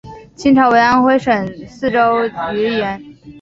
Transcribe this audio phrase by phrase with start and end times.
[0.35, 1.31] 清朝为安徽省
[1.69, 1.97] 泗州
[2.29, 2.99] 盱眙。